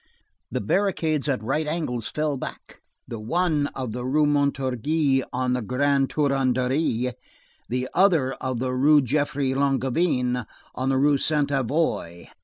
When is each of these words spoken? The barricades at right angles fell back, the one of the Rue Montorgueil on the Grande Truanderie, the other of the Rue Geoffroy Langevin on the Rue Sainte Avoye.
The 0.51 0.61
barricades 0.61 1.29
at 1.29 1.43
right 1.43 1.67
angles 1.67 2.07
fell 2.07 2.35
back, 2.35 2.81
the 3.07 3.19
one 3.19 3.67
of 3.75 3.91
the 3.91 4.03
Rue 4.03 4.25
Montorgueil 4.25 5.25
on 5.31 5.53
the 5.53 5.61
Grande 5.61 6.09
Truanderie, 6.09 7.13
the 7.69 7.87
other 7.93 8.33
of 8.41 8.57
the 8.57 8.73
Rue 8.73 9.03
Geoffroy 9.03 9.53
Langevin 9.53 10.43
on 10.73 10.89
the 10.89 10.97
Rue 10.97 11.19
Sainte 11.19 11.51
Avoye. 11.51 12.29